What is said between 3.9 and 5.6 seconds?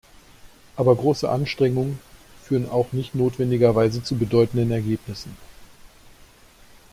zu bedeutenden Ergebnissen.